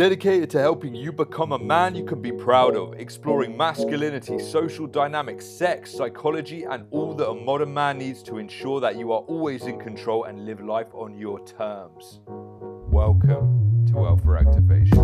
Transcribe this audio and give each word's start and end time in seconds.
dedicated 0.00 0.48
to 0.48 0.58
helping 0.58 0.94
you 0.94 1.12
become 1.12 1.52
a 1.52 1.58
man 1.58 1.94
you 1.94 2.02
can 2.02 2.22
be 2.22 2.32
proud 2.32 2.74
of, 2.74 2.94
exploring 2.94 3.54
masculinity, 3.54 4.38
social 4.38 4.86
dynamics, 4.86 5.44
sex, 5.44 5.92
psychology, 5.92 6.64
and 6.64 6.86
all 6.90 7.12
that 7.12 7.28
a 7.28 7.34
modern 7.34 7.74
man 7.74 7.98
needs 7.98 8.22
to 8.22 8.38
ensure 8.38 8.80
that 8.80 8.96
you 8.96 9.12
are 9.12 9.20
always 9.20 9.66
in 9.66 9.78
control 9.78 10.24
and 10.24 10.46
live 10.46 10.62
life 10.62 10.86
on 10.94 11.18
your 11.18 11.38
terms. 11.44 12.20
Welcome 12.26 13.84
to 13.92 14.06
Alpha 14.06 14.38
Activation. 14.40 14.96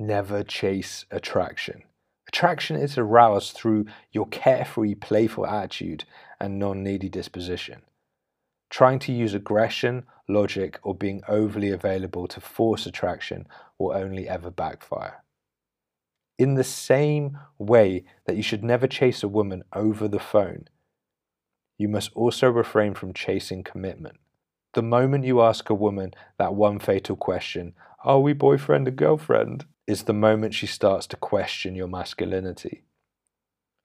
Never 0.00 0.42
chase 0.42 1.04
attraction. 1.12 1.84
Attraction 2.26 2.74
is 2.74 2.98
aroused 2.98 3.52
through 3.52 3.86
your 4.10 4.26
carefree, 4.26 4.96
playful 4.96 5.46
attitude 5.46 6.04
and 6.40 6.58
non 6.58 6.82
needy 6.82 7.08
disposition. 7.08 7.82
Trying 8.70 8.98
to 8.98 9.12
use 9.12 9.34
aggression, 9.34 10.04
logic, 10.28 10.78
or 10.82 10.94
being 10.94 11.22
overly 11.26 11.70
available 11.70 12.26
to 12.28 12.40
force 12.40 12.86
attraction 12.86 13.46
will 13.78 13.92
only 13.92 14.28
ever 14.28 14.50
backfire. 14.50 15.22
In 16.38 16.54
the 16.54 16.64
same 16.64 17.38
way 17.58 18.04
that 18.26 18.36
you 18.36 18.42
should 18.42 18.62
never 18.62 18.86
chase 18.86 19.22
a 19.22 19.28
woman 19.28 19.64
over 19.72 20.06
the 20.06 20.20
phone, 20.20 20.68
you 21.78 21.88
must 21.88 22.12
also 22.14 22.48
refrain 22.48 22.94
from 22.94 23.12
chasing 23.12 23.64
commitment. 23.64 24.18
The 24.74 24.82
moment 24.82 25.24
you 25.24 25.40
ask 25.40 25.70
a 25.70 25.74
woman 25.74 26.12
that 26.38 26.54
one 26.54 26.78
fatal 26.78 27.16
question, 27.16 27.74
Are 28.04 28.20
we 28.20 28.32
boyfriend 28.32 28.86
and 28.86 28.96
girlfriend? 28.96 29.64
is 29.86 30.02
the 30.02 30.12
moment 30.12 30.52
she 30.52 30.66
starts 30.66 31.06
to 31.06 31.16
question 31.16 31.74
your 31.74 31.88
masculinity. 31.88 32.82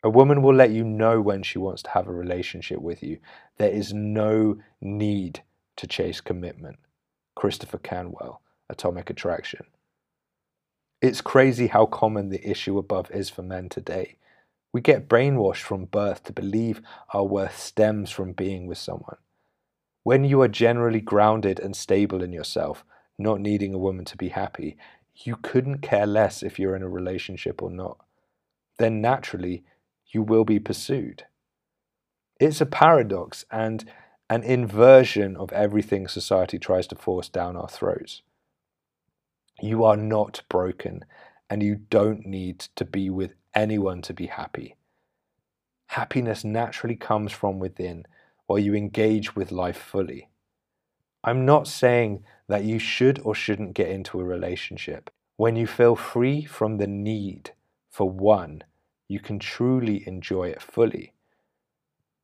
A 0.03 0.09
woman 0.09 0.41
will 0.41 0.53
let 0.53 0.69
you 0.71 0.83
know 0.83 1.21
when 1.21 1.43
she 1.43 1.57
wants 1.57 1.81
to 1.83 1.91
have 1.91 2.07
a 2.07 2.13
relationship 2.13 2.81
with 2.81 3.01
you. 3.01 3.19
There 3.57 3.71
is 3.71 3.93
no 3.93 4.57
need 4.81 5.43
to 5.77 5.87
chase 5.87 6.21
commitment. 6.21 6.77
Christopher 7.35 7.77
Canwell, 7.77 8.41
Atomic 8.69 9.09
Attraction. 9.09 9.65
It's 11.01 11.21
crazy 11.21 11.67
how 11.67 11.85
common 11.85 12.29
the 12.29 12.47
issue 12.49 12.77
above 12.77 13.11
is 13.11 13.29
for 13.29 13.41
men 13.41 13.69
today. 13.69 14.17
We 14.71 14.81
get 14.81 15.09
brainwashed 15.09 15.61
from 15.61 15.85
birth 15.85 16.23
to 16.23 16.33
believe 16.33 16.81
our 17.13 17.25
worth 17.25 17.57
stems 17.57 18.09
from 18.09 18.33
being 18.33 18.67
with 18.67 18.77
someone. 18.77 19.17
When 20.03 20.23
you 20.23 20.41
are 20.41 20.47
generally 20.47 21.01
grounded 21.01 21.59
and 21.59 21.75
stable 21.75 22.23
in 22.23 22.31
yourself, 22.31 22.83
not 23.17 23.39
needing 23.39 23.73
a 23.73 23.79
woman 23.79 24.05
to 24.05 24.17
be 24.17 24.29
happy, 24.29 24.77
you 25.15 25.35
couldn't 25.35 25.79
care 25.79 26.07
less 26.07 26.41
if 26.41 26.57
you're 26.57 26.75
in 26.75 26.83
a 26.83 26.89
relationship 26.89 27.61
or 27.61 27.69
not. 27.69 27.97
Then 28.79 29.01
naturally, 29.01 29.63
you 30.07 30.23
will 30.23 30.45
be 30.45 30.59
pursued. 30.59 31.25
It's 32.39 32.61
a 32.61 32.65
paradox 32.65 33.45
and 33.51 33.85
an 34.33 34.41
inversion 34.41 35.37
of 35.37 35.51
everything 35.51 36.07
society 36.07 36.57
tries 36.57 36.87
to 36.87 36.95
force 36.95 37.29
down 37.29 37.55
our 37.55 37.67
throats. 37.67 38.23
You 39.61 39.83
are 39.83 39.95
not 39.95 40.41
broken 40.49 41.05
and 41.51 41.61
you 41.61 41.75
don't 41.75 42.25
need 42.25 42.61
to 42.77 42.83
be 42.83 43.11
with 43.11 43.35
anyone 43.53 44.01
to 44.01 44.11
be 44.11 44.25
happy. 44.25 44.75
Happiness 45.85 46.43
naturally 46.43 46.95
comes 46.95 47.31
from 47.31 47.59
within 47.59 48.07
while 48.47 48.57
you 48.57 48.73
engage 48.73 49.35
with 49.35 49.51
life 49.51 49.77
fully. 49.77 50.29
I'm 51.23 51.45
not 51.45 51.67
saying 51.67 52.23
that 52.47 52.63
you 52.63 52.79
should 52.79 53.19
or 53.19 53.35
shouldn't 53.35 53.75
get 53.75 53.89
into 53.89 54.19
a 54.19 54.23
relationship. 54.23 55.11
When 55.37 55.55
you 55.55 55.67
feel 55.67 55.95
free 55.95 56.43
from 56.43 56.77
the 56.77 56.87
need 56.87 57.51
for 57.91 58.09
one, 58.09 58.63
you 59.07 59.19
can 59.19 59.37
truly 59.37 60.07
enjoy 60.07 60.47
it 60.47 60.59
fully. 60.63 61.13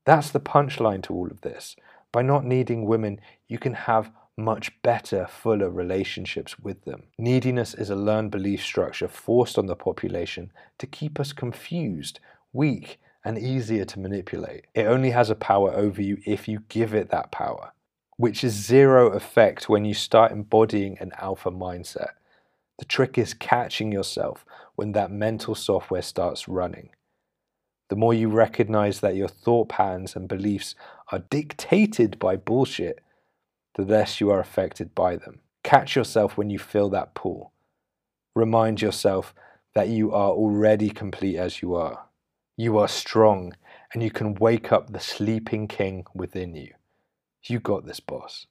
That's 0.05 0.31
the 0.31 0.39
punchline 0.39 1.03
to 1.03 1.13
all 1.13 1.27
of 1.27 1.41
this. 1.41 1.75
By 2.11 2.21
not 2.21 2.45
needing 2.45 2.85
women, 2.85 3.19
you 3.47 3.59
can 3.59 3.73
have 3.73 4.11
much 4.37 4.81
better, 4.81 5.27
fuller 5.27 5.69
relationships 5.69 6.57
with 6.57 6.85
them. 6.85 7.03
Neediness 7.17 7.73
is 7.73 7.89
a 7.89 7.95
learned 7.95 8.31
belief 8.31 8.63
structure 8.63 9.07
forced 9.07 9.57
on 9.57 9.65
the 9.65 9.75
population 9.75 10.51
to 10.77 10.87
keep 10.87 11.19
us 11.19 11.33
confused, 11.33 12.19
weak, 12.53 12.99
and 13.25 13.37
easier 13.37 13.85
to 13.85 13.99
manipulate. 13.99 14.65
It 14.73 14.87
only 14.87 15.11
has 15.11 15.29
a 15.29 15.35
power 15.35 15.71
over 15.71 16.01
you 16.01 16.17
if 16.25 16.47
you 16.47 16.59
give 16.69 16.93
it 16.93 17.09
that 17.09 17.31
power 17.31 17.73
which 18.19 18.43
is 18.43 18.51
zero 18.53 19.11
effect 19.13 19.69
when 19.69 19.85
you 19.85 19.93
start 19.93 20.33
embodying 20.33 20.97
an 20.99 21.09
alpha 21.21 21.49
mindset. 21.49 22.15
The 22.77 22.83
trick 22.83 23.17
is 23.17 23.33
catching 23.33 23.93
yourself 23.93 24.43
when 24.75 24.91
that 24.91 25.09
mental 25.09 25.55
software 25.55 26.01
starts 26.01 26.45
running. 26.45 26.89
The 27.87 27.95
more 27.95 28.13
you 28.13 28.27
recognize 28.27 28.99
that 28.99 29.15
your 29.15 29.29
thought 29.29 29.69
patterns 29.69 30.17
and 30.17 30.27
beliefs 30.27 30.75
are 31.11 31.19
dictated 31.19 32.19
by 32.19 32.35
bullshit, 32.35 32.99
the 33.75 33.83
less 33.83 34.19
you 34.19 34.29
are 34.29 34.39
affected 34.39 34.93
by 34.93 35.15
them. 35.15 35.39
Catch 35.63 35.95
yourself 35.95 36.37
when 36.37 36.49
you 36.49 36.59
feel 36.59 36.89
that 36.89 37.13
pull. 37.13 37.51
Remind 38.35 38.81
yourself 38.81 39.33
that 39.75 39.89
you 39.89 40.13
are 40.13 40.31
already 40.31 40.89
complete 40.89 41.37
as 41.37 41.61
you 41.61 41.75
are. 41.75 42.05
You 42.57 42.77
are 42.77 42.87
strong 42.87 43.53
and 43.93 44.03
you 44.03 44.11
can 44.11 44.35
wake 44.35 44.71
up 44.71 44.91
the 44.91 44.99
sleeping 44.99 45.67
king 45.67 46.05
within 46.13 46.55
you. 46.55 46.73
You 47.43 47.59
got 47.59 47.85
this, 47.85 47.99
boss. 47.99 48.47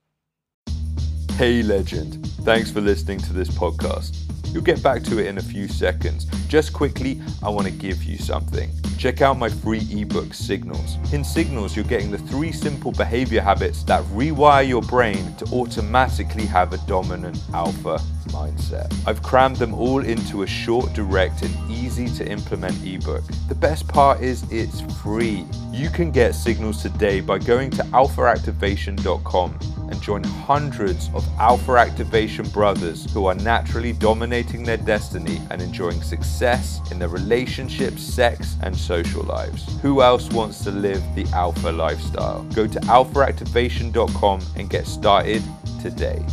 Hey, 1.32 1.62
legend. 1.62 2.26
Thanks 2.42 2.70
for 2.70 2.80
listening 2.80 3.20
to 3.20 3.32
this 3.32 3.48
podcast. 3.48 4.16
You'll 4.52 4.62
get 4.64 4.82
back 4.82 5.02
to 5.04 5.18
it 5.18 5.26
in 5.26 5.38
a 5.38 5.42
few 5.42 5.68
seconds. 5.68 6.24
Just 6.48 6.72
quickly, 6.72 7.20
I 7.42 7.50
want 7.50 7.66
to 7.66 7.72
give 7.72 8.02
you 8.02 8.18
something. 8.18 8.70
Check 8.98 9.22
out 9.22 9.38
my 9.38 9.48
free 9.48 9.86
ebook, 9.92 10.34
Signals. 10.34 10.98
In 11.12 11.22
Signals, 11.22 11.76
you're 11.76 11.84
getting 11.84 12.10
the 12.10 12.18
three 12.18 12.50
simple 12.50 12.90
behavior 12.90 13.40
habits 13.40 13.84
that 13.84 14.02
rewire 14.06 14.66
your 14.66 14.82
brain 14.82 15.36
to 15.36 15.44
automatically 15.52 16.44
have 16.46 16.72
a 16.72 16.78
dominant 16.78 17.38
alpha 17.54 18.00
mindset. 18.30 18.92
I've 19.06 19.22
crammed 19.22 19.56
them 19.56 19.72
all 19.72 20.04
into 20.04 20.42
a 20.42 20.48
short, 20.48 20.92
direct, 20.94 21.42
and 21.42 21.70
easy 21.70 22.08
to 22.16 22.28
implement 22.28 22.84
ebook. 22.84 23.22
The 23.48 23.54
best 23.54 23.86
part 23.86 24.20
is 24.20 24.44
it's 24.50 24.80
free. 25.00 25.44
You 25.70 25.90
can 25.90 26.10
get 26.10 26.34
Signals 26.34 26.82
today 26.82 27.20
by 27.20 27.38
going 27.38 27.70
to 27.70 27.84
alphaactivation.com 27.84 29.77
and 29.90 30.00
join 30.02 30.24
hundreds 30.24 31.10
of 31.14 31.26
Alpha 31.38 31.72
Activation 31.72 32.48
brothers 32.48 33.12
who 33.12 33.26
are 33.26 33.34
naturally 33.34 33.92
dominating 33.92 34.62
their 34.62 34.76
destiny 34.76 35.40
and 35.50 35.60
enjoying 35.62 36.02
success 36.02 36.80
in 36.90 36.98
their 36.98 37.08
relationships, 37.08 38.02
sex, 38.02 38.56
and 38.62 38.76
social 38.76 39.22
lives. 39.22 39.80
Who 39.80 40.02
else 40.02 40.28
wants 40.30 40.64
to 40.64 40.70
live 40.70 41.02
the 41.14 41.26
Alpha 41.32 41.70
lifestyle? 41.70 42.42
Go 42.54 42.66
to 42.66 42.80
alphaactivation.com 42.80 44.40
and 44.56 44.70
get 44.70 44.86
started 44.86 45.42
today. 45.80 46.24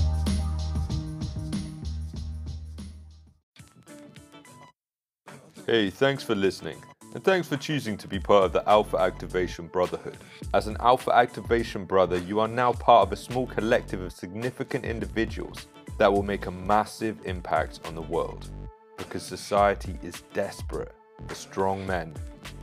Hey, 5.66 5.90
thanks 5.90 6.24
for 6.24 6.36
listening. 6.36 6.78
And 7.16 7.24
thanks 7.24 7.48
for 7.48 7.56
choosing 7.56 7.96
to 8.00 8.10
be 8.10 8.20
part 8.20 8.44
of 8.44 8.52
the 8.52 8.70
Alpha 8.70 8.98
Activation 8.98 9.68
Brotherhood. 9.68 10.18
As 10.54 10.68
an 10.68 10.76
Alpha 10.82 11.16
Activation 11.16 11.86
brother, 11.86 12.18
you 12.18 12.42
are 12.42 12.48
now 12.50 12.74
part 12.74 13.08
of 13.08 13.14
a 13.14 13.16
small 13.16 13.48
collective 13.48 14.02
of 14.02 14.12
significant 14.12 14.84
individuals 14.84 15.68
that 15.98 16.12
will 16.12 16.24
make 16.24 16.48
a 16.48 16.52
massive 16.52 17.18
impact 17.24 17.80
on 17.86 17.96
the 17.96 18.02
world. 18.02 18.50
Because 18.98 19.24
society 19.24 19.98
is 20.04 20.24
desperate 20.34 20.94
for 21.26 21.36
strong 21.36 21.88
men 21.88 22.14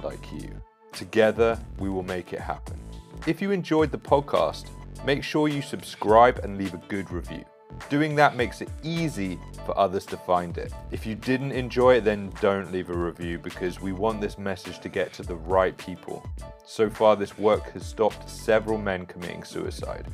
like 0.03 0.31
you. 0.31 0.51
Together, 0.93 1.59
we 1.79 1.89
will 1.89 2.03
make 2.03 2.35
it 2.35 2.41
happen. 2.41 2.79
If 3.27 3.41
you 3.41 3.53
enjoyed 3.53 3.91
the 3.91 3.97
podcast, 3.97 4.67
make 5.07 5.25
sure 5.25 5.49
you 5.49 5.63
subscribe 5.63 6.41
and 6.41 6.59
leave 6.59 6.75
a 6.75 6.83
good 6.89 7.11
review. 7.11 7.47
Doing 7.89 8.15
that 8.17 8.37
makes 8.37 8.61
it 8.61 8.71
easy 8.83 9.39
for 9.67 9.77
others 9.79 10.07
to 10.07 10.17
find 10.17 10.57
it. 10.59 10.73
If 10.91 11.07
you 11.07 11.15
didn't 11.15 11.53
enjoy 11.53 11.97
it, 11.97 12.05
then 12.05 12.33
don't 12.41 12.73
leave 12.73 12.91
a 12.91 12.97
review 12.97 13.39
because 13.39 13.81
we 13.81 13.93
want 13.93 14.21
this 14.21 14.39
message 14.39 14.79
to 14.81 14.89
get 14.89 15.13
to 15.15 15.23
the 15.23 15.37
right 15.37 15.77
people. 15.77 16.27
So 16.65 16.89
far, 16.89 17.17
this 17.17 17.37
work 17.39 17.71
has 17.73 17.85
stopped 17.87 18.29
several 18.29 18.79
men 18.79 19.07
committing 19.07 19.45
suicide. 19.45 20.07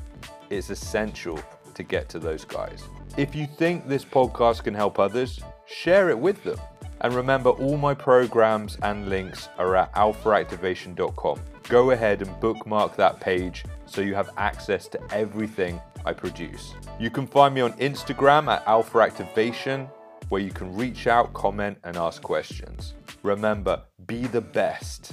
It's 0.50 0.71
essential 0.71 1.38
to 1.75 1.83
get 1.83 2.09
to 2.11 2.19
those 2.19 2.44
guys. 2.44 2.83
If 3.17 3.35
you 3.35 3.47
think 3.47 3.87
this 3.87 4.05
podcast 4.05 4.65
can 4.65 4.75
help 4.75 4.99
others, 4.99 5.41
share 5.67 6.11
it 6.11 6.19
with 6.19 6.43
them. 6.44 6.59
And 7.00 7.15
remember, 7.15 7.50
all 7.50 7.77
my 7.77 7.94
programs 7.94 8.77
and 8.83 9.09
links 9.09 9.49
are 9.56 9.77
at 9.77 9.94
alphaactivation.com. 9.94 11.41
Go 11.69 11.91
ahead 11.93 12.23
and 12.23 12.41
bookmark 12.41 12.97
that 12.97 13.21
page 13.21 13.65
so 13.87 14.00
you 14.00 14.15
have 14.15 14.31
access 14.37 14.88
to 14.88 15.15
everything 15.15 15.81
I 16.09 16.15
produce. 16.15 16.75
You 16.99 17.11
can 17.11 17.27
find 17.27 17.55
me 17.55 17.61
on 17.61 17.75
Instagram 17.75 18.49
at 18.49 18.67
Alpha 18.67 19.01
Activation, 19.01 19.87
where 20.31 20.41
you 20.41 20.51
can 20.51 20.75
reach 20.75 21.07
out, 21.07 21.35
comment, 21.35 21.77
and 21.85 21.99
ask 21.99 22.23
questions. 22.23 22.95
Remember, 23.23 23.83
be 24.07 24.27
the 24.27 24.41
best. 24.41 25.13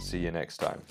See 0.00 0.18
you 0.18 0.32
next 0.32 0.56
time. 0.56 0.82